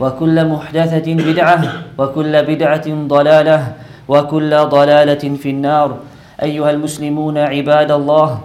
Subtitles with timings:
[0.00, 1.58] وكل محدثة بدعة
[1.98, 3.58] وكل بدعة ضلالة
[4.08, 5.88] وكل ضلالة في النار
[6.42, 8.40] أيها المسلمون عباد الله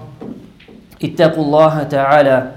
[1.04, 2.52] اتقوا الله تعالى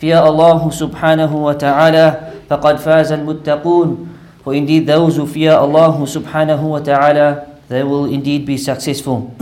[0.00, 2.06] في الله سبحانه وتعالى
[2.50, 4.08] فقد فاز المتقون
[4.44, 9.32] For indeed those who fear Allah subhanahu wa ta'ala they will indeed be successful.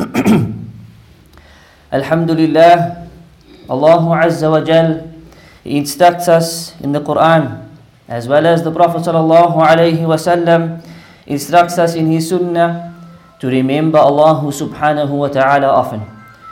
[1.90, 3.02] Alhamdulillah,
[3.66, 5.10] Allah Azza wa Jal
[5.66, 7.66] instructs us in the Quran
[8.07, 10.81] as well as the Prophet sallallahu alayhi wasallam
[11.25, 12.95] instructs us in his sunnah
[13.39, 16.01] to remember Allah subhanahu wa ta'ala often,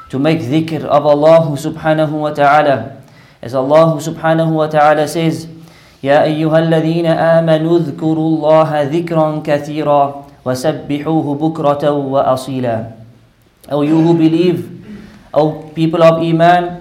[0.10, 3.02] to make dhikr of Allah subhanahu wa ta'ala.
[3.42, 5.48] As Allah subhanahu wa ta'ala says,
[6.06, 12.76] يا أيها الذين آمنوا اذكروا الله ذكرا كثيرا وَسَبِّحُوهُ بُكْرَةً وَأَصِيلًا
[13.74, 14.70] O you who believe,
[15.34, 16.79] O people of Iman,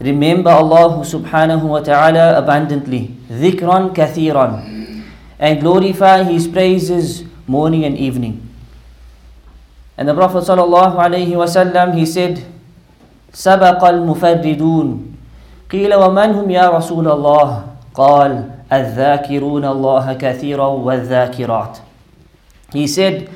[0.00, 4.74] remember Allah subhanahu wa ta'ala abundantly, ذِكْرًا كَثِيرًا
[5.38, 8.42] and glorify His praises morning and evening.
[9.96, 12.44] And the Prophet sallallahu alayhi wa sallam, he said,
[13.36, 14.88] سبق المفردون
[15.70, 17.48] قيل ومن هم يا رسول الله
[17.94, 21.78] قال الذاكرون الله كثيرا والذاكرات
[22.72, 23.28] He said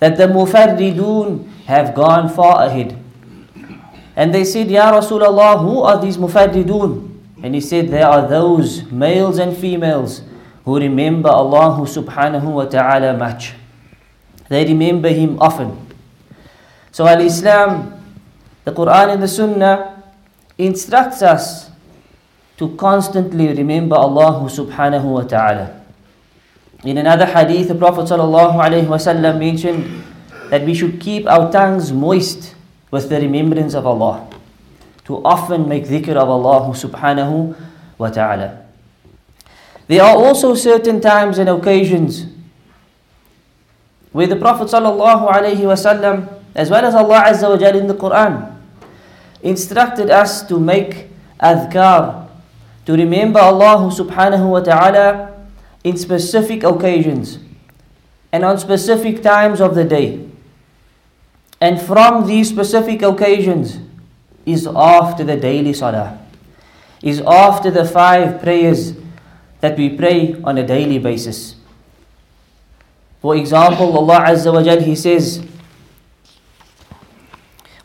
[0.00, 2.96] that the mufarridun have gone far ahead.
[4.17, 7.05] And they said, Ya Rasulullah, who are these mufarridun?
[7.43, 10.25] And he said, they are those males and females
[10.65, 13.53] who remember Allah subhanahu wa ta'ala much.
[14.49, 15.77] They remember Him often.
[16.91, 17.93] So Al-Islam,
[18.65, 20.01] the Quran and the Sunnah
[20.57, 21.69] instructs us
[22.57, 25.77] to constantly remember Allah subhanahu wa ta'ala.
[26.83, 30.03] In another hadith, the Prophet ﷺ mentioned
[30.49, 32.56] that we should keep our tongues moist
[32.91, 34.27] with the remembrance of Allah.
[35.05, 37.55] To often make dhikr of Allah subhanahu
[37.97, 38.65] wa ta'ala.
[39.87, 42.25] There are also certain times and occasions
[44.11, 48.55] where the Prophet ﷺ, as well as Allah Azza wa Jal in the Quran,
[49.41, 51.07] instructed us to make
[51.39, 52.27] adhkar,
[52.85, 55.37] to remember Allah subhanahu wa ta'ala
[55.83, 57.39] in specific occasions
[58.31, 60.26] and on specific times of the day.
[61.60, 63.78] And from these specific occasions
[64.44, 66.18] is after the daily salah,
[67.02, 68.94] is after the five prayers
[69.60, 71.54] that we pray on a daily basis.
[73.20, 75.38] For example, Allah Azza wa Jal, He says,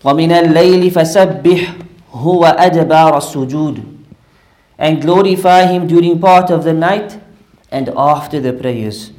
[0.01, 3.97] وَمِنَ اللَّيْلِ فَسَبِّحْ هُوَ أَدْبَارَ السُّجُودِ
[4.79, 7.19] And glorify Him during part of the night
[7.71, 9.11] and after the prayers.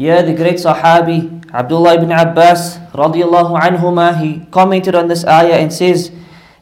[0.00, 5.72] Here the great Sahabi Abdullah ibn Abbas radiallahu anhuma he commented on this ayah and
[5.72, 6.10] says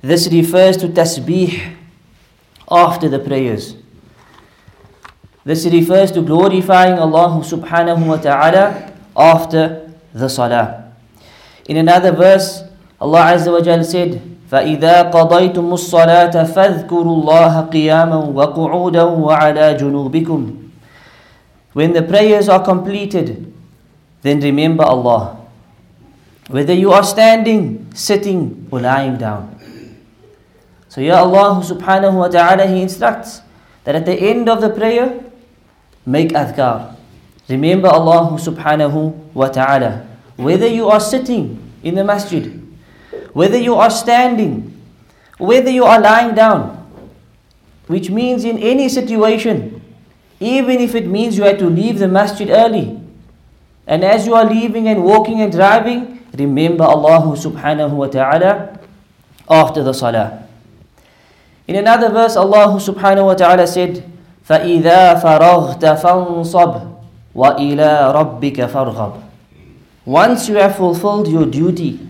[0.03, 1.75] this refers to tasbih
[2.71, 3.75] after the prayers.
[5.45, 10.93] This refers to glorifying Allah subhanahu wa ta'ala after the salah.
[11.67, 12.63] In another verse
[13.01, 20.41] Allah Azza wa Jal said فإذا قضيتم الصلاة فاذكروا الله قياما وقعودا وعلى جنوبكم
[21.74, 23.54] when the prayers are completed,
[24.22, 25.38] then remember Allah.
[26.48, 29.56] Whether you are standing, sitting, or lying down.
[30.90, 33.42] So, Ya Allah subhanahu wa ta'ala, He instructs
[33.86, 35.22] that at the end of the prayer,
[36.06, 36.98] make adhkar.
[37.48, 40.06] Remember Allah subhanahu wa ta'ala.
[40.38, 42.50] Whether you are sitting in the masjid,
[43.34, 44.74] whether you are standing,
[45.38, 46.78] whether you are lying down,
[47.86, 49.79] which means in any situation,
[50.41, 53.01] even if it means you had to leave the masjid early,
[53.87, 58.79] and as you are leaving and walking and driving, remember Allah subhanahu wa ta'ala
[59.49, 60.47] after the salah.
[61.69, 64.05] In another verse, Allah subhanahu wa ta'ala said,
[64.49, 66.73] فَإِذَا فَرَغْتَ فَانصَبْ
[67.35, 69.23] وَإِلَىٰ رَبِّكَ فَارْغَبْ
[70.05, 72.01] Once you have fulfilled your duty,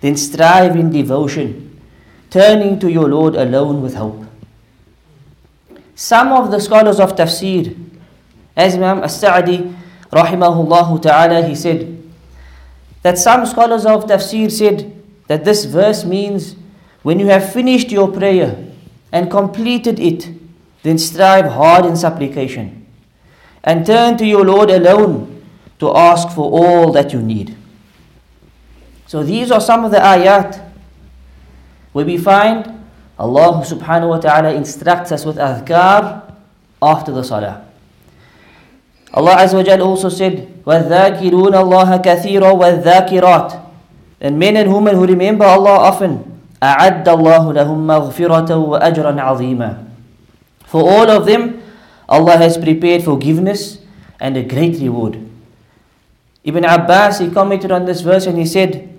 [0.00, 1.80] then strive in devotion,
[2.30, 4.22] turning to your Lord alone with hope.
[5.99, 7.75] Some of the scholars of tafsir,
[8.55, 9.75] as Imam As-Sa'di,
[10.13, 12.01] rahimahullah ta'ala, he said,
[13.01, 14.95] that some scholars of tafsir said
[15.27, 16.55] that this verse means
[17.03, 18.55] when you have finished your prayer
[19.11, 20.29] and completed it,
[20.83, 22.87] then strive hard in supplication
[23.65, 25.43] and turn to your Lord alone
[25.79, 27.57] to ask for all that you need.
[29.05, 30.63] So these are some of the ayat
[31.91, 32.78] where we find
[33.18, 36.22] Allah subhanahu wa ta'ala instructs us with adhkar
[36.82, 37.62] after the salah.
[39.14, 43.62] Allah Azza wa Jal also said, وَالذَّاكِرُونَ اللَّهَ كَثِيرًا وَالذَّاكِرَاتِ
[44.20, 46.26] And men and women who remember Allah often,
[46.60, 49.86] أَعَدَّ اللَّهُ لَهُمْ مَغْفِرَةً وَأَجْرًا عَظِيمًا
[50.66, 51.62] For all of them,
[52.08, 53.78] Allah has prepared forgiveness
[54.18, 55.20] and a great reward.
[56.42, 58.90] Ibn Abbas, he commented on this verse and he said,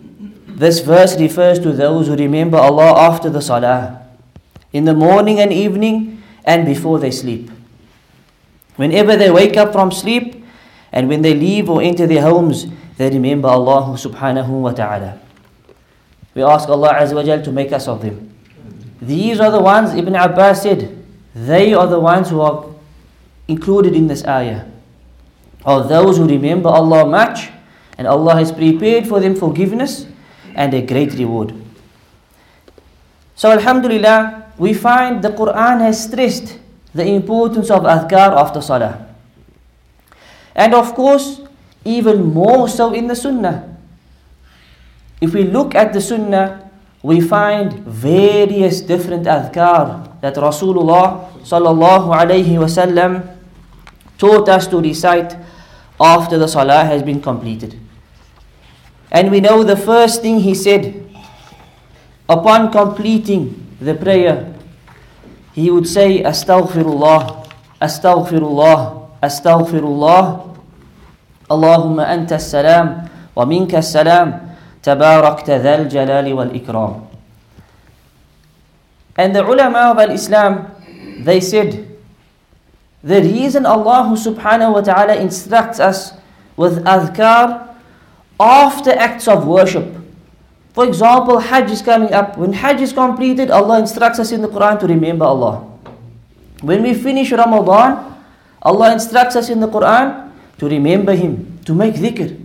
[0.56, 4.02] this verse refers to those who remember Allah after the salah,
[4.73, 7.51] in the morning and evening, and before they sleep.
[8.77, 10.45] Whenever they wake up from sleep,
[10.93, 15.21] and when they leave or enter their homes, they remember Allah subhanahu wa ta'ala.
[16.35, 18.33] We ask Allah Azza wa Jal to make us of them.
[19.01, 20.97] These are the ones, Ibn Abbas said,
[21.35, 22.67] they are the ones who are
[23.49, 24.67] included in this ayah.
[25.65, 27.51] Are those who remember Allah much,
[27.99, 30.07] and Allah has prepared for them forgiveness
[30.55, 31.55] and a great reward.
[33.41, 36.59] So, Alhamdulillah, we find the Quran has stressed
[36.93, 39.09] the importance of adhkar after salah.
[40.55, 41.41] And of course,
[41.83, 43.79] even more so in the sunnah.
[45.23, 46.69] If we look at the sunnah,
[47.03, 53.25] we find various different adhkar that Rasulullah sallallahu alayhi wasallam
[54.19, 55.35] taught us to recite
[55.99, 57.81] after the salah has been completed.
[59.11, 61.00] And we know the first thing he said
[62.31, 64.55] upon completing the prayer,
[65.53, 67.51] he would say, Astaghfirullah,
[67.83, 70.47] Astaghfirullah, Astaghfirullah.
[71.51, 77.11] Allahumma anta salam wa minka salam, tabarakta dhal jalali wal ikram.
[79.17, 80.71] And the ulama of al-Islam,
[81.19, 81.91] they said,
[83.03, 86.13] the reason Allah subhanahu wa ta'ala instructs us
[86.57, 87.75] with adhkar
[88.39, 90.00] after acts of worship.
[90.80, 92.38] For example, Hajj is coming up.
[92.38, 95.64] When Hajj is completed, Allah instructs us in the Quran to remember Allah.
[96.62, 98.16] When we finish Ramadan,
[98.62, 102.42] Allah instructs us in the Quran to remember Him, to make dhikr.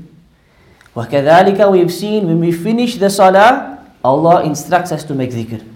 [0.95, 5.67] وكذلك we've seen when we finish the salah, Allah instructs us to make dhikr.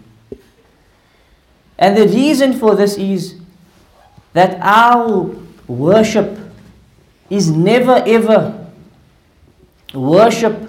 [1.78, 3.34] And the reason for this is
[4.32, 5.30] that our
[5.66, 6.38] worship
[7.30, 8.68] is never ever
[9.94, 10.67] worship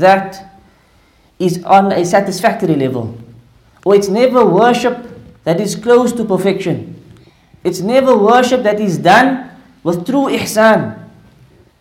[0.00, 0.56] that
[1.38, 3.18] is on a satisfactory level.
[3.84, 5.06] Or it's never worship
[5.44, 6.96] that is close to perfection.
[7.64, 9.50] It's never worship that is done
[9.82, 10.98] with true ihsan.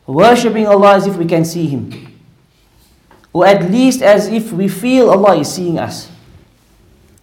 [0.08, 2.12] Worshipping Allah as if we can see Him.
[3.32, 6.12] Or at least as if we feel Allah is seeing us.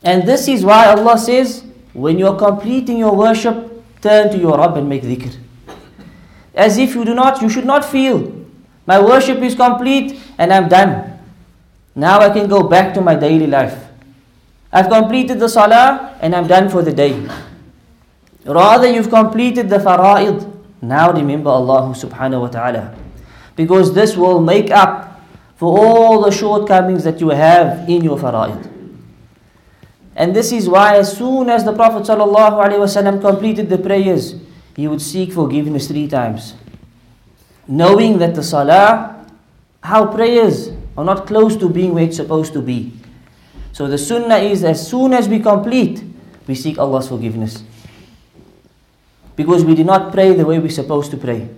[0.03, 4.57] And this is why Allah says, when you are completing your worship, turn to your
[4.57, 5.37] Rabb and make dhikr.
[6.55, 8.39] As if you do not, you should not feel
[8.89, 11.19] my worship is complete and I'm done.
[11.95, 13.77] Now I can go back to my daily life.
[14.73, 17.29] I've completed the salah and I'm done for the day.
[18.45, 20.47] Rather, you've completed the fara'id.
[20.81, 22.95] Now remember Allah subhanahu wa ta'ala.
[23.57, 25.21] Because this will make up
[25.57, 28.71] for all the shortcomings that you have in your fara'id.
[30.15, 32.07] And this is why as soon as the Prophet
[33.21, 34.35] completed the prayers,
[34.77, 36.55] he would seek forgiveness three times
[37.69, 39.18] knowing that the salah,
[39.83, 42.93] how prayers are not close to being where it's supposed to be.
[43.73, 46.03] So the sunnah is as soon as we complete,
[46.47, 47.63] we seek Allah's forgiveness.
[49.37, 51.49] Because we did not pray the way we're supposed to pray.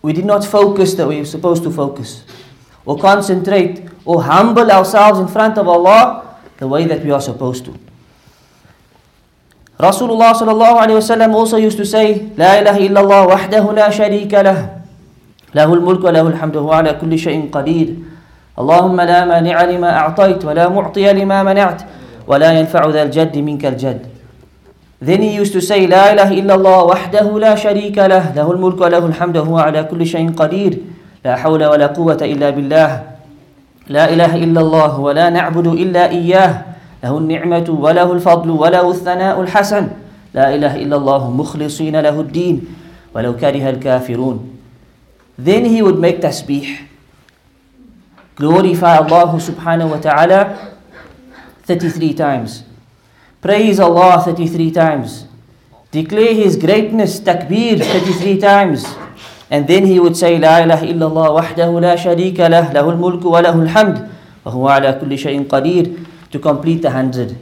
[0.00, 2.22] We did not focus the way we're supposed to focus.
[2.86, 7.64] Or concentrate or humble ourselves in front of Allah the way that we are supposed
[7.64, 7.74] to.
[9.80, 14.30] Rasulullah sallallahu alayhi wa also used to say, لا إله إلا الله وحده لا شريك
[14.30, 14.83] له
[15.54, 17.94] له الملك وله الحمد وهو على كل شيء قدير.
[18.58, 21.82] اللهم لا مانع لما أعطيت ولا معطي لما منعت
[22.26, 24.00] ولا ينفع ذا الجد منك الجد.
[25.04, 28.80] Then he used to say لا إله إلا الله وحده لا شريك له له الملك
[28.80, 30.78] وله الحمد وهو على كل شيء قدير.
[31.24, 33.02] لا حول ولا قوة إلا بالله.
[33.88, 36.62] لا إله إلا الله ولا نعبد إلا إياه.
[37.04, 39.84] له النعمة وله الفضل وله الثناء الحسن.
[40.34, 42.56] لا إله إلا الله مخلصين له الدين.
[43.14, 44.53] ولو كره الكافرون.
[45.38, 46.86] Then he would make tasbih.
[48.36, 50.74] Glorify Allah subhanahu wa ta'ala
[51.66, 52.62] 33 times.
[53.40, 55.26] Praise Allah 33 times.
[55.90, 58.82] Declare His greatness, takbir 33 times.
[59.50, 64.10] And then he would say, لا إله إلا الله وحده لا شريك له له al-hamd
[64.42, 67.36] wa وهو ala kulli شيء قدير to complete the hundred.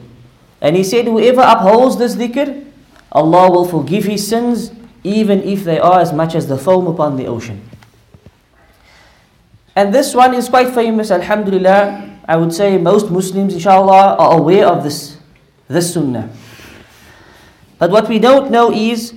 [0.60, 2.64] And he said, whoever upholds this dhikr,
[3.10, 4.72] Allah will forgive his sins
[5.02, 7.60] even if they are as much as the foam upon the ocean.
[9.74, 12.20] And this one is quite famous, Alhamdulillah.
[12.28, 15.16] I would say most Muslims, inshallah, are aware of this,
[15.68, 16.30] this sunnah.
[17.78, 19.14] But what we don't know is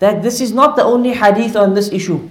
[0.00, 2.28] that this is not the only hadith on this issue,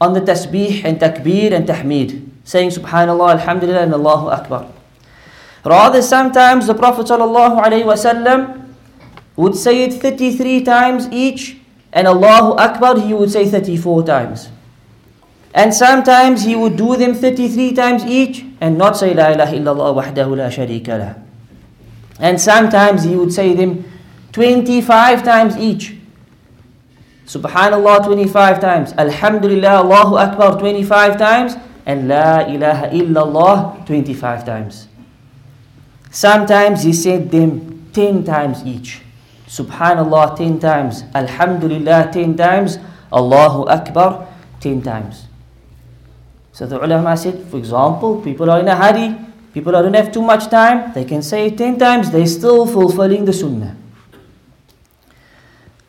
[0.00, 4.70] on the tasbih and takbir and tahmid, saying subhanallah, alhamdulillah, and Allahu Akbar.
[5.64, 8.70] Rather, sometimes the Prophet ﷺ
[9.34, 11.58] would say it 33 times each,
[11.92, 14.48] and Allahu Akbar he would say 34 times.
[15.56, 19.90] And sometimes he would do them 33 times each and not say La ilaha illallah
[19.96, 21.14] wahdahu la sharika lah.
[22.20, 23.84] And sometimes he would say them
[24.32, 25.96] 25 times each.
[27.24, 28.92] Subhanallah 25 times.
[28.98, 31.56] Alhamdulillah Allahu Akbar 25 times.
[31.86, 34.88] And La ilaha illallah 25 times.
[36.10, 39.00] Sometimes he said them 10 times each.
[39.48, 41.04] Subhanallah 10 times.
[41.14, 42.76] Alhamdulillah 10 times.
[43.10, 44.28] Allahu Akbar
[44.60, 45.25] 10 times.
[46.55, 49.15] So the ulama said, for example, people are in a hurry,
[49.53, 53.25] people don't have too much time, they can say it 10 times, they're still fulfilling
[53.25, 53.75] the sunnah.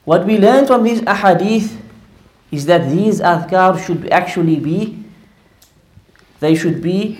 [0.05, 1.77] What we learn from these ahadith
[2.51, 5.05] is that these adhkar should actually be,
[6.41, 7.19] they should be,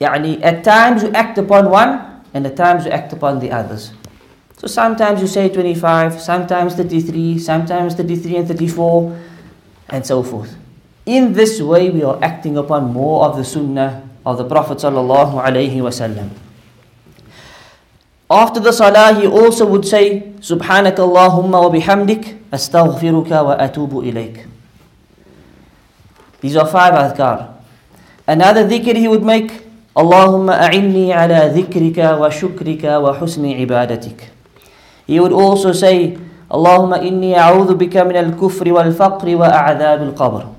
[0.00, 3.92] يعني, at times you act upon one, and at times you act upon the others.
[4.56, 9.20] So sometimes you say 25, sometimes 33, sometimes 33 and 34,
[9.90, 10.56] and so forth.
[11.09, 15.41] In this way, we are acting upon more of the sunnah of the Prophet sallallahu
[15.41, 16.29] alaihi wasallam.
[18.29, 24.45] After the salah, he also would say, Subhanaka Allahumma wa bihamdik, astaghfiruka wa atubu ilayk.
[26.41, 27.57] These are five adhkar.
[28.27, 29.65] Another dhikr he would make,
[29.97, 34.29] Allahumma a'inni ala dhikrika wa shukrika wa husni ibadatik.
[35.07, 36.19] He would also say,
[36.51, 40.58] Allahumma inni a'udhu bika min al-kufri wal-faqri wa a'adhab al-qabr.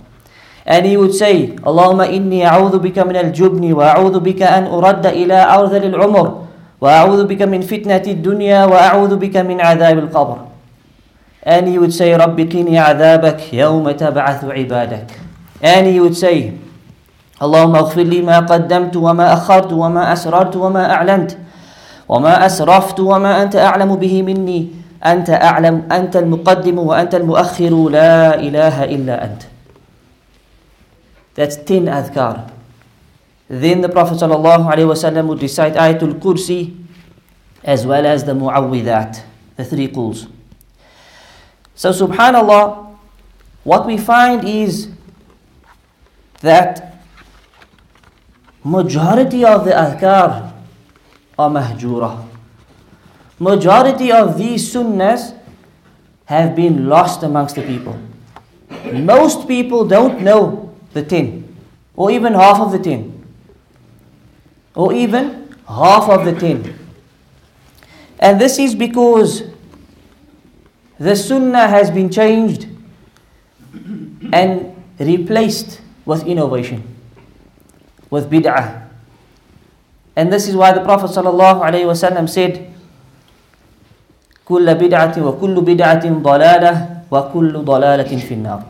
[0.70, 5.10] And he would say, Allahumma inni a'udhu bika min al-jubni wa a'udhu bika an uradda
[5.10, 6.46] ila awdhal al-umr
[6.78, 10.46] wa a'udhu bika min fitnati dunya wa a'udhu bika min adhab al-qabr.
[11.42, 15.10] And he would say, Rabbi qini adhabak yawma tab'athu ibadak.
[15.60, 16.54] And he would say,
[17.40, 21.30] اللهم اغفر لي ما قدمت وما أخرت وما أسررت وما أعلنت
[22.08, 24.60] وما أسرفت وما أنت أعلم به مني
[25.00, 29.42] أنت أعلم أنت المقدم وأنت المؤخر لا إله إلا أنت
[31.34, 32.52] That's 10 adhkar.
[33.48, 36.76] Then the Prophet ﷺ would recite Ayatul Kursi
[37.64, 39.22] as well as the Mu'awwidat,
[39.56, 40.30] the three quls.
[41.74, 42.96] So subhanallah,
[43.64, 44.88] what we find is
[46.40, 47.02] that
[48.64, 50.52] majority of the adhkar
[51.38, 52.26] are mahjura.
[53.38, 55.36] Majority of these sunnahs
[56.26, 57.98] have been lost amongst the people.
[58.92, 61.55] Most people don't know the 10,
[61.95, 63.25] or even half of the 10,
[64.75, 66.73] or even half of the 10.
[68.19, 69.43] And this is because
[70.99, 72.67] the sunnah has been changed
[74.31, 76.83] and replaced with innovation,
[78.09, 78.87] with bid'ah.
[80.15, 82.71] And this is why the Prophet ﷺ said,
[84.45, 86.73] كل بدعة وكل بدعة ضلالة
[87.11, 88.68] وكل ضلالة في النار.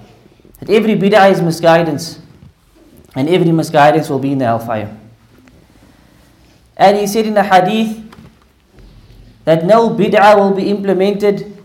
[0.60, 2.20] that every bid'ah is misguidance,
[3.14, 4.96] and every misguidance will be in the hellfire.
[6.76, 7.98] And he said in the hadith
[9.44, 11.56] that no bid'ah will be implemented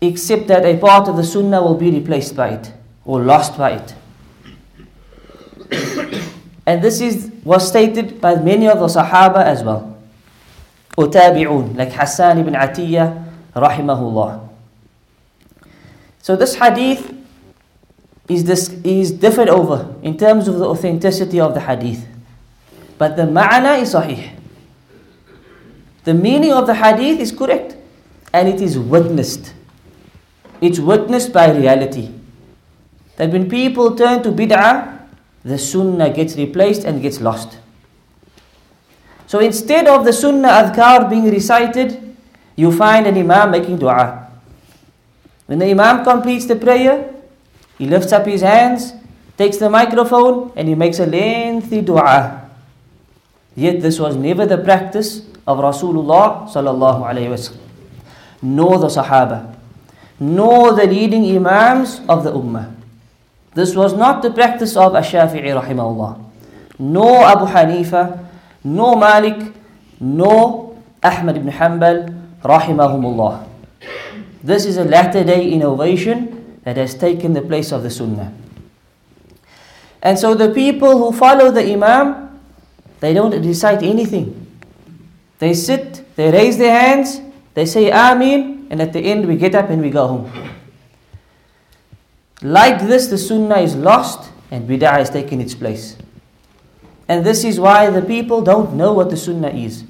[0.00, 2.72] except that a part of the sunnah will be replaced by it
[3.04, 3.94] or lost by it.
[6.66, 9.96] and this is was stated by many of the Sahaba as well.
[10.98, 14.48] Utabi'un, like Hassan ibn Atiyah, rahimahullah.
[16.22, 17.14] So this hadith
[18.28, 22.06] is, this, is differed over in terms of the authenticity of the hadith.
[22.98, 24.32] But the ma'na is sahih.
[26.04, 27.76] The meaning of the hadith is correct
[28.32, 29.54] and it is witnessed.
[30.60, 32.10] It's witnessed by reality.
[33.16, 35.00] That when people turn to bid'ah,
[35.44, 37.58] the sunnah gets replaced and gets lost.
[39.26, 42.16] So instead of the sunnah adhkar being recited,
[42.54, 44.30] you find an imam making dua.
[45.46, 47.15] When the imam completes the prayer,
[47.78, 48.92] he lifts up his hands,
[49.36, 52.48] takes the microphone, and he makes a lengthy dua.
[53.54, 57.56] Yet this was never the practice of Rasulullah sallallahu
[58.42, 59.54] nor the Sahaba,
[60.20, 62.72] nor the leading imams of the Ummah.
[63.54, 66.20] This was not the practice of Ash-Shafi'i rahimahullah,
[66.78, 68.28] nor Abu Hanifa,
[68.64, 69.52] nor Malik,
[70.00, 73.48] nor Ahmad ibn Hanbal rahimahumullah.
[74.42, 76.35] This is a latter day innovation
[76.66, 78.34] that has taken the place of the Sunnah.
[80.02, 82.40] And so the people who follow the Imam,
[82.98, 84.58] they don't recite anything.
[85.38, 87.20] They sit, they raise their hands,
[87.54, 90.50] they say Ameen, and at the end we get up and we go home.
[92.42, 95.96] Like this, the Sunnah is lost and Bid'ah has taken its place.
[97.06, 99.84] And this is why the people don't know what the Sunnah is.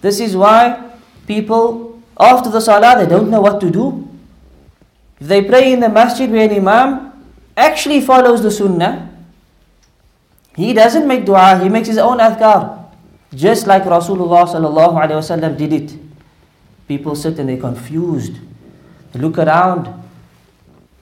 [0.00, 0.90] This is why
[1.26, 4.07] people, after the Salah, they don't know what to do.
[5.20, 7.12] If they pray in the masjid where an Imam
[7.56, 9.10] actually follows the Sunnah,
[10.54, 12.86] he doesn't make dua, he makes his own adhkar.
[13.34, 15.98] Just like Rasulullah sallallahu wasallam did it.
[16.86, 18.38] People sit and they're confused.
[19.12, 19.86] They look around.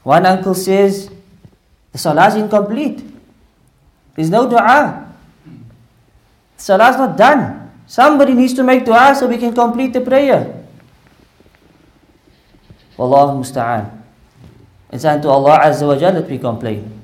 [0.02, 1.11] One uncle says,
[1.92, 3.02] the salah is incomplete.
[4.14, 5.12] There's no dua.
[6.56, 7.70] The salah is not done.
[7.87, 10.64] Somebody needs to make dua so we can complete the prayer.
[12.99, 14.05] Wallahu musta'an.
[14.95, 17.00] It's unto Allah Azza wa Jalla that we complain.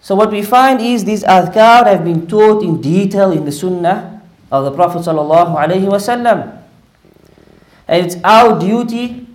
[0.00, 4.22] So what we find is these adhkar have been taught in detail in the sunnah
[4.50, 6.58] of the Prophet sallallahu alaihi wasallam.
[7.86, 9.26] And it's our duty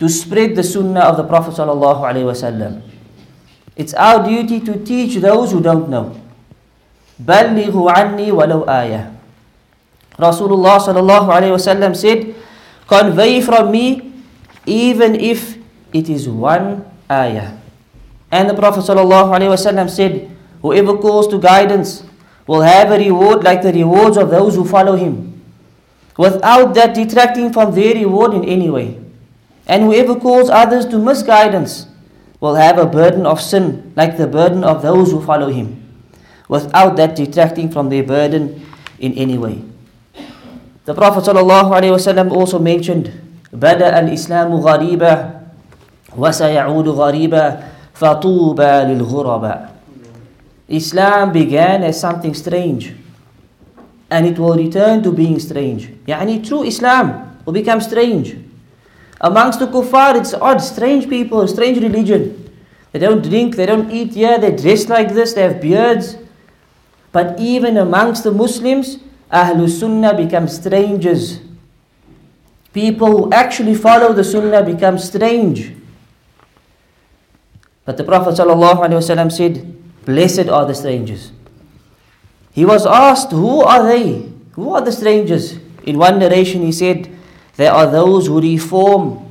[0.00, 2.82] to spread the sunnah of the Prophet sallallahu alaihi wasallam.
[3.76, 6.18] It's our duty to teach those who don't know.
[7.18, 9.10] بلغوا عني ولو آية.
[10.18, 12.34] Rasulullah sallallahu alaihi wasallam said,
[12.90, 14.10] convey from me
[14.66, 15.58] even if
[15.92, 17.56] it is one ayah.
[18.30, 22.04] And the Prophet ﷺ said, Whoever calls to guidance
[22.46, 25.40] will have a reward like the rewards of those who follow him,
[26.16, 28.98] without that detracting from their reward in any way.
[29.66, 31.86] And whoever calls others to misguidance
[32.40, 35.80] will have a burden of sin like the burden of those who follow him,
[36.48, 38.64] without that detracting from their burden
[38.98, 39.62] in any way.
[40.84, 43.12] The Prophet ﷺ also mentioned,
[43.52, 45.14] بدأ الإسلام غريبا
[46.16, 47.58] وسيعود غريبا
[47.98, 49.68] فَطُوبَى لِلْغُرَبَى
[50.68, 52.94] Islam began as something strange
[54.10, 55.88] and it will return to being strange.
[56.06, 58.36] Yani true Islam will become strange.
[59.20, 62.50] Amongst the kuffar, it's odd, strange people, strange religion.
[62.92, 66.16] They don't drink, they don't eat here, they dress like this, they have beards.
[67.12, 68.98] But even amongst the Muslims,
[69.32, 71.40] Ahlul Sunnah become strangers.
[72.72, 75.72] People who actually follow the Sunnah become strange.
[77.85, 81.31] But the Prophet ﷺ said, Blessed are the strangers.
[82.51, 84.29] He was asked, Who are they?
[84.53, 85.57] Who are the strangers?
[85.83, 87.09] In one narration, he said,
[87.55, 89.29] They are those who reform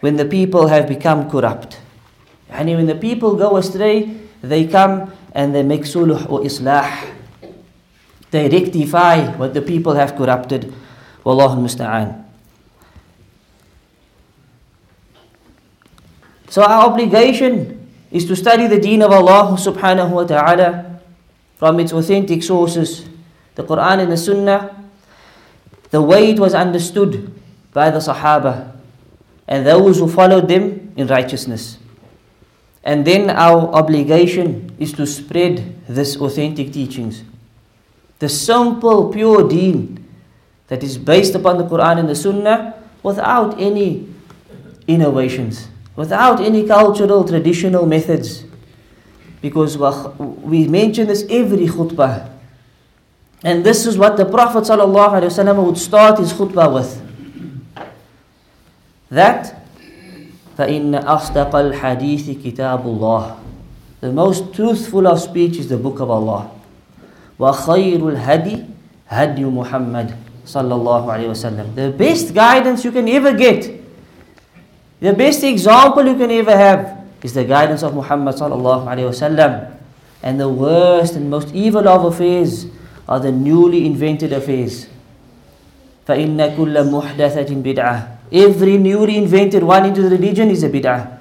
[0.00, 1.80] when the people have become corrupt.
[2.50, 6.86] And when the people go astray, they come and they make suluh or islah.
[8.30, 10.72] They rectify what the people have corrupted.
[11.24, 12.25] Wallahu musta'an.
[16.56, 21.00] So our obligation is to study the deen of Allah subhanahu wa ta'ala
[21.60, 23.04] from its authentic sources,
[23.56, 24.72] the Quran and the Sunnah,
[25.90, 27.28] the way it was understood
[27.74, 28.72] by the Sahaba
[29.46, 31.76] and those who followed them in righteousness.
[32.82, 37.20] And then our obligation is to spread this authentic teachings.
[38.18, 40.08] The simple, pure deen
[40.68, 44.08] that is based upon the Quran and the Sunnah without any
[44.88, 48.45] innovations without any cultural traditional methods.
[49.41, 52.29] Because we mention this every khutbah.
[53.43, 57.01] And this is what the Prophet ﷺ would start his khutbah with.
[59.09, 59.57] That
[60.57, 63.37] فَإِنَّ أَصْدَقَ الْحَدِيثِ كِتَابُ اللَّهِ
[64.01, 66.51] The most truthful of speech is the book of Allah.
[67.39, 68.67] وَخَيْرُ الْهَدِي
[69.09, 71.75] هَدِي مُحَمَّدٍ صلى الله عليه وسلم.
[71.75, 73.74] The best guidance you can ever get
[74.99, 79.73] The best example you can ever have is the guidance of Muhammad sallallahu alayhi wasallam.
[80.21, 82.67] And the worst and most evil of affairs
[83.09, 84.87] are the newly invented affairs.
[86.07, 91.19] فَإِنَّ كُلَّ مُحْدَثَةٍ بِدْعَةٍ Every newly invented one into the religion is a bid'ah.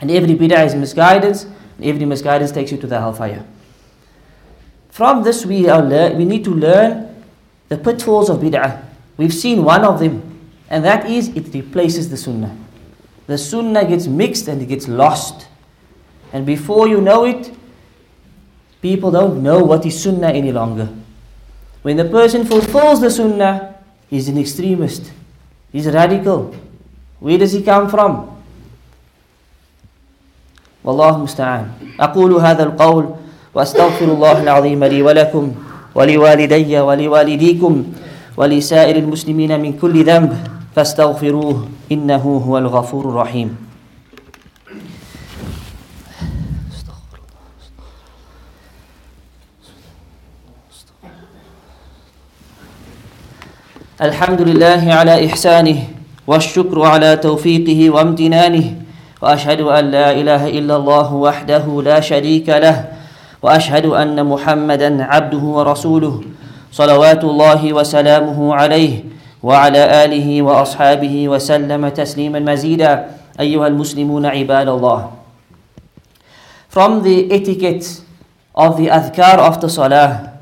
[0.00, 3.44] And every bid'ah is misguidance, and every misguidance takes you to the hellfire.
[4.90, 7.14] From this we, are lear- we need to learn
[7.68, 8.84] the pitfalls of bid'ah.
[9.16, 10.20] We've seen one of them,
[10.68, 12.54] and that is it replaces the sunnah.
[13.28, 15.48] The sunnah gets mixed and it gets lost.
[16.32, 17.52] And before you know it,
[18.82, 20.88] people don't know what is sunnah any longer.
[21.82, 23.76] When the person fulfills the sunnah,
[24.10, 25.12] he's an extremist.
[25.72, 26.54] He's radical.
[27.20, 28.30] Where does he come from?
[30.84, 33.04] والله المستعان أقول هذا القول
[33.54, 35.54] وأستغفر الله العظيم لي ولكم
[35.94, 37.72] ولوالدي ولوالديكم
[38.36, 40.32] ولسائر المسلمين من كل ذنب
[40.79, 43.57] فاستغفروه إنه هو الغفور الرحيم.
[54.01, 55.83] الحمد لله على إحسانه
[56.27, 58.75] والشكر على توفيقه وامتنانه
[59.21, 62.87] وأشهد أن لا إله إلا الله وحده لا شريك له
[63.43, 66.21] وأشهد أن محمدا عبده ورسوله
[66.71, 72.92] صلوات الله وسلامه عليه وعلى آله وأصحابه وسلم تسليما مزيدا
[73.40, 75.00] أيها المسلمون عباد الله
[76.68, 78.00] From the etiquette
[78.54, 80.38] of the adhkar of the salah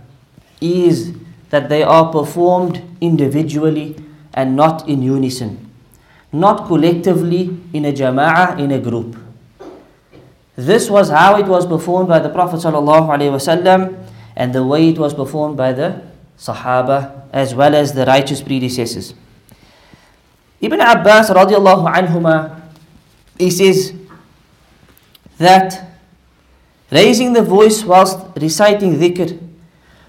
[0.62, 1.12] is
[1.50, 3.96] that they are performed individually
[4.32, 5.70] and not in unison,
[6.32, 9.16] not collectively in a jama'ah, in a group.
[10.56, 15.12] This was how it was performed by the Prophet ﷺ and the way it was
[15.12, 16.00] performed by the
[16.37, 19.13] Sahaba as well as the righteous predecessors.
[20.61, 22.61] Ibn Abbas radiallahu anhuma,
[23.37, 23.93] he says
[25.37, 25.85] that
[26.91, 29.37] raising the voice whilst reciting dhikr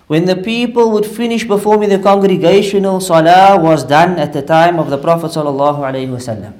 [0.06, 4.88] when the people would finish performing the congregational salah was done at the time of
[4.88, 6.52] the Prophet ﷺ.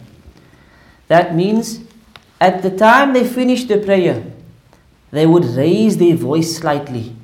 [1.08, 1.80] That means
[2.40, 4.22] at the time they finished the prayer,
[5.10, 7.16] they would raise their voice slightly.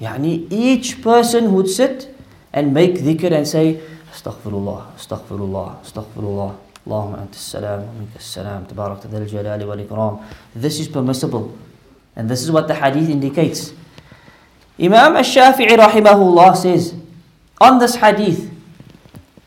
[0.00, 2.14] Yani each person would sit
[2.52, 3.80] and make dhikr and say,
[4.12, 6.56] Astaghfirullah, Astaghfirullah, Astaghfirullah.
[6.86, 10.24] Allahumma anta salam wa minka salam, tabarak dal jalali wal ikram.
[10.54, 11.56] This is permissible.
[12.16, 13.74] And this is what the hadith indicates.
[14.80, 16.94] Imam al-Shafi'i rahimahullah says,
[17.60, 18.50] on this hadith,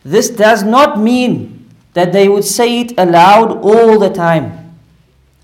[0.04, 4.76] this does not mean that they would say it aloud all the time.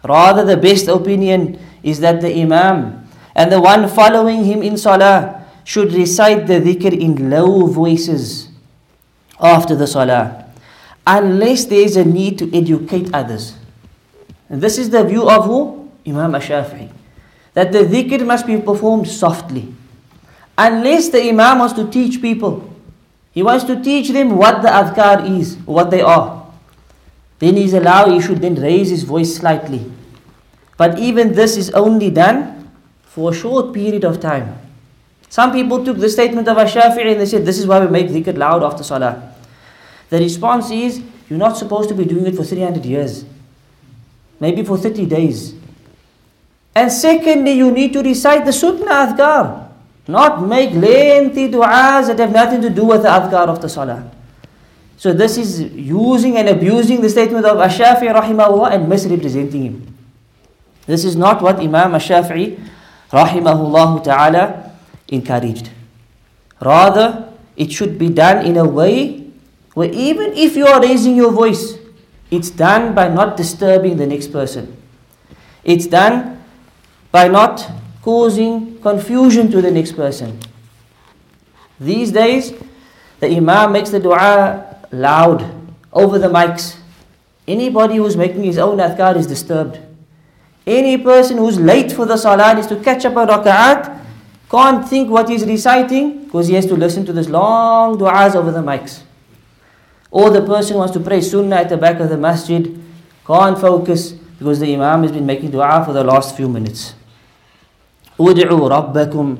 [0.03, 3.06] Rather, the best opinion is that the Imam
[3.37, 8.49] and the one following him in Salah should recite the dhikr in low voices
[9.39, 10.45] after the Salah,
[11.05, 13.53] unless there is a need to educate others.
[14.49, 15.91] And this is the view of who?
[16.07, 16.89] Imam Ash-Shafi'i.
[17.53, 19.71] That the dhikr must be performed softly.
[20.57, 22.73] Unless the Imam wants to teach people.
[23.31, 26.51] He wants to teach them what the adhkar is, what they are.
[27.37, 29.91] Then he's allowed, he should then raise his voice slightly.
[30.75, 32.66] But even this is only done
[33.17, 34.55] for a short period of time.
[35.27, 38.09] Some people took the statement of Ash-Shafi'i and they said, this is why we make
[38.09, 39.33] dhikr loud after salah.
[40.11, 43.25] The response is, you're not supposed to be doing it for 300 years.
[44.39, 45.55] Maybe for 30 days.
[46.75, 49.67] And secondly, you need to recite the sunnah adhkar.
[50.07, 54.11] Not make lengthy du'as that have nothing to do with the adhkar of the salah.
[54.97, 59.97] So this is using and abusing the statement of Ash-Shafi'i rahimahullah and misrepresenting him.
[60.85, 62.75] This is not what Imam Ash-Shafi'i
[63.11, 64.71] rahimahullah ta'ala
[65.07, 65.69] encouraged.
[66.61, 69.27] Rather, it should be done in a way
[69.73, 71.77] where even if you are raising your voice,
[72.31, 74.75] it's done by not disturbing the next person.
[75.63, 76.43] It's done
[77.11, 77.69] by not
[78.01, 80.39] causing confusion to the next person.
[81.79, 82.53] These days,
[83.19, 85.45] the Imam makes the dua loud
[85.93, 86.77] over the mics.
[87.47, 89.79] Anybody who's making his own adhkar is disturbed.
[90.66, 93.98] Any person who's late for the salah is to catch up a raka'at,
[94.50, 98.50] can't think what he's reciting because he has to listen to this long du'as over
[98.52, 99.02] the mics.
[100.10, 102.78] Or the person wants to pray sunnah at the back of the masjid,
[103.26, 106.94] can't focus because the Imam has been making dua for the last few minutes.
[108.20, 109.36] ادعوا ربكم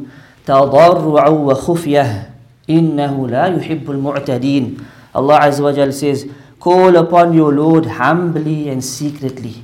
[0.46, 2.30] تضرعا وخفية
[2.70, 4.76] إنه لا يحب المعتدين
[5.14, 6.26] Allah Azza wa Jal says
[6.58, 9.62] call upon your Lord humbly and secretly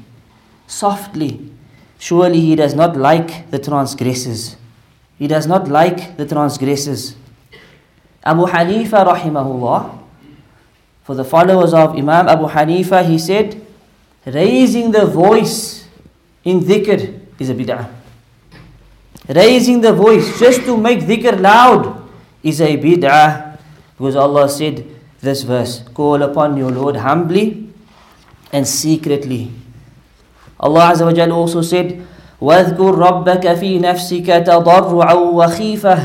[0.66, 1.50] softly
[2.05, 4.45] surely he does not like the transgressors
[5.17, 7.03] he does not like the transgressors
[8.23, 10.03] Abu Hanifa rahimahullah
[11.03, 13.59] for the followers of Imam Abu Hanifa, he said,
[14.25, 15.85] raising the voice
[16.45, 17.91] in dhikr is a bid'ah.
[19.27, 22.07] Raising the voice just to make dhikr loud
[22.41, 23.59] is a bid'ah.
[23.97, 24.87] Because Allah said
[25.19, 27.67] this verse, call upon your Lord humbly
[28.53, 29.51] and secretly.
[30.63, 31.99] Azza wa Jalla also said,
[32.43, 35.97] واذكر ربك في نفسك تضرعا وخيفة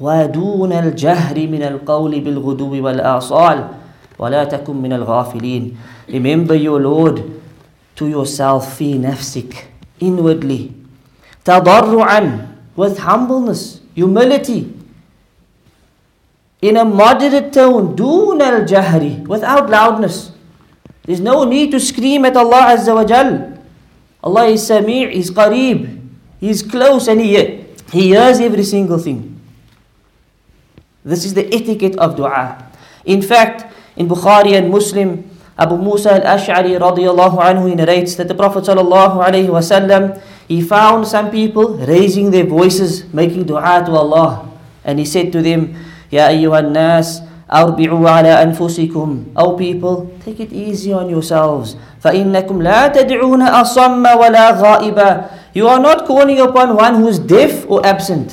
[0.00, 3.58] ودون الجهر من القول بالغدو والآصال
[4.18, 5.76] ولا تكن من الغافلين
[6.10, 7.22] Remember your Lord
[7.96, 9.54] to yourself في نفسك
[10.04, 10.70] inwardly
[11.44, 14.68] تضرعا with humbleness humility
[16.62, 20.32] in a moderate tone دون الجهر without loudness
[21.06, 23.57] There's no need to scream at Allah Azza wa Jal.
[24.22, 25.98] Allah is Sami', is Qareeb,
[26.40, 27.34] He's close and he,
[27.90, 29.34] he hears every single thing.
[31.04, 32.70] This is the etiquette of dua.
[33.04, 35.26] In fact, in Bukhari and Muslim,
[35.58, 41.06] Abu Musa al-Ash'ari radiyallahu anhu he narrates that the Prophet sallallahu alayhi wasallam he found
[41.06, 44.46] some people raising their voices, making dua to Allah.
[44.84, 45.74] And he said to them,
[46.10, 47.20] Ya ayyuhan nas,
[47.52, 54.50] أربعوا على أنفسكم أو people take it easy on yourselves فإنكم لا تدعون أصم ولا
[54.60, 55.24] غائبا
[55.56, 58.32] you are not calling upon one who is deaf or absent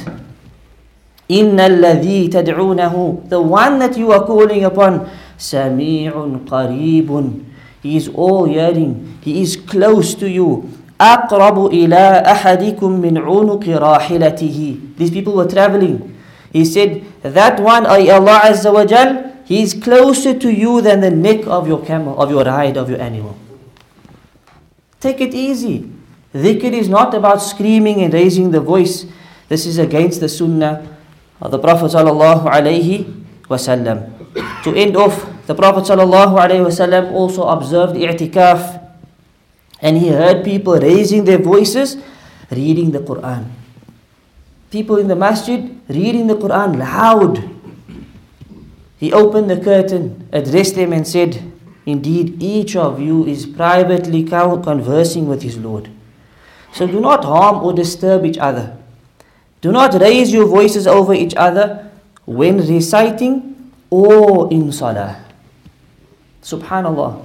[1.32, 6.12] إن الذي تدعونه the one that you are calling upon سميع
[6.52, 7.32] قريب
[7.84, 10.64] he is all hearing he is close to you
[11.02, 16.16] أقرب إلى أحدكم من عنق راحلته these people were traveling
[16.56, 21.10] he said, that one, Allah Azza wa Jal, He is closer to you than the
[21.10, 23.38] neck of your camel, of your ride, of your animal.
[25.00, 25.90] Take it easy.
[26.34, 29.06] Dhikr is not about screaming and raising the voice.
[29.50, 30.86] This is against the sunnah
[31.42, 33.06] of the Prophet sallallahu alaihi
[33.50, 34.12] wasallam.
[34.64, 38.82] To end off, the Prophet sallallahu alaihi wasallam also observed i'tikaf
[39.82, 41.98] and he heard people raising their voices,
[42.52, 43.65] reading the Quran
[44.72, 47.50] people in the masjid reading the Quran loud.
[48.98, 51.52] He opened the curtain, addressed them, and said,
[51.86, 55.90] Indeed, each of you is privately conversing with his Lord.
[56.74, 58.76] So do not harm or disturb each other.
[59.62, 61.92] Do not raise your voices over each other
[62.26, 65.24] when reciting or in salah.
[66.42, 67.24] Subhanallah.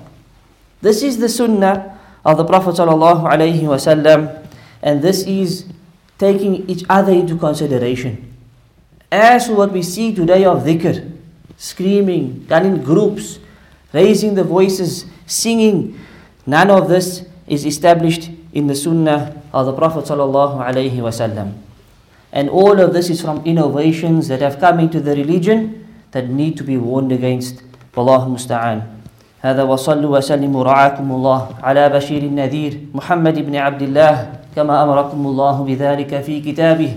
[0.81, 4.46] This is the sunnah of the Prophet ﷺ,
[4.83, 5.64] and this is
[6.19, 8.34] taking each other into consideration.
[9.12, 11.12] As what we see today of dhikr,
[11.58, 13.39] screaming, done in groups,
[13.93, 15.97] raising the voices, singing,
[16.45, 21.54] none of this is established in the sunnah of the Prophet ﷺ.
[22.32, 26.58] And all of this is from innovations that have come into the religion that need
[26.58, 27.62] to be warned against.
[27.95, 28.95] Wallahu musta'an.
[29.45, 34.15] هذا وصلوا وسلموا رعاكم الله على بشير النذير محمد بن عبد الله
[34.56, 36.92] كما أمركم الله بذلك في كتابه.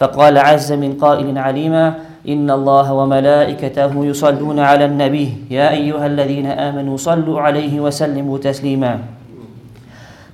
[0.00, 1.94] فقال عز من قائل عليما
[2.28, 5.48] إن الله وملائكته يصلون على النبي.
[5.50, 8.98] يا أيها الذين آمنوا صلوا عليه وسلموا تسليما.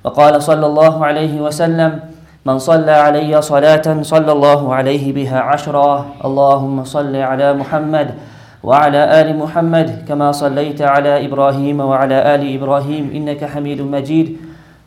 [0.03, 1.99] وقال صلى الله عليه وسلم
[2.45, 6.05] من صلى علي صلاة صلى الله عليه بها عشرا.
[6.25, 8.07] اللهم صل على محمد
[8.63, 14.37] وعلى آل محمد كما صليت على إبراهيم وعلى آل إبراهيم إنك حميد مجيد.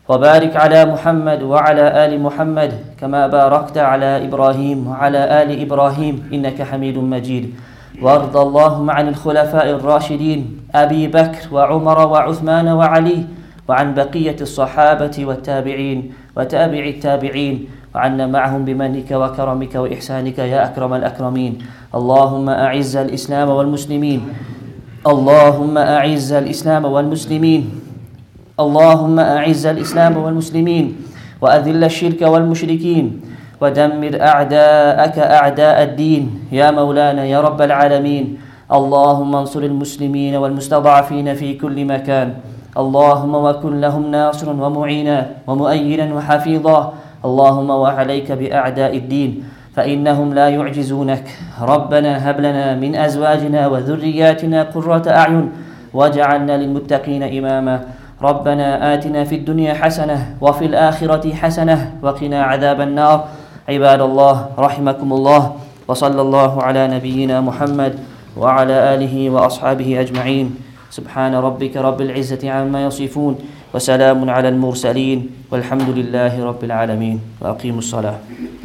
[0.08, 6.98] وبارك على محمد وعلى آل محمد كما باركت على إبراهيم وعلى آل إبراهيم إنك حميد
[6.98, 7.54] مجيد.
[8.02, 13.24] وارض اللهم عن الخلفاء الراشدين أبي بكر وعمر وعثمان وعلي
[13.68, 15.98] وعن بقية الصحابة والتابعين
[16.36, 17.54] وتابع التابعين
[17.94, 21.52] وعنا معهم بمنك وكرمك وإحسانك يا أكرم الأكرمين.
[21.94, 24.20] اللهم أعز الإسلام والمسلمين.
[25.06, 27.85] اللهم أعز الإسلام والمسلمين.
[28.56, 30.96] اللهم أعز الإسلام والمسلمين
[31.40, 33.20] وأذل الشرك والمشركين
[33.60, 36.48] ودمر أعداءك أعداء الدين.
[36.52, 38.24] يا مولانا يا رب العالمين
[38.72, 42.34] اللهم انصر المسلمين والمستضعفين في كل مكان.
[42.72, 46.92] اللهم وكن لهم ناصرا ومعينا ومؤينا وحفيظا.
[47.24, 49.30] اللهم وعليك بأعداء الدين
[49.76, 51.24] فإنهم لا يعجزونك.
[51.60, 55.46] ربنا هب لنا من أزواجنا وذرياتنا قرة أعين
[55.92, 57.76] واجعلنا للمتقين إماما.
[58.22, 63.28] ربنا آتنا في الدنيا حسنة وفي الآخرة حسنة وقنا عذاب النار.
[63.68, 65.42] عباد الله رحمكم الله
[65.88, 67.98] وصلى الله على نبينا محمد
[68.36, 70.46] وعلى آله وأصحابه أجمعين.
[70.90, 73.34] سبحان ربك رب العزة عما يصفون
[73.74, 75.18] وسلام على المرسلين
[75.52, 77.20] والحمد لله رب العالمين.
[77.40, 78.16] وأقيموا الصلاة.